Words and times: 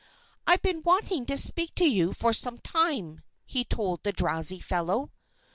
"I've 0.47 0.63
been 0.63 0.81
wanting 0.81 1.27
to 1.27 1.37
speak 1.37 1.75
to 1.75 1.85
you 1.87 2.11
for 2.13 2.33
some 2.33 2.57
time," 2.57 3.21
he 3.45 3.63
told 3.63 4.01
the 4.01 4.11
drowsy 4.11 4.59
fellow. 4.59 5.11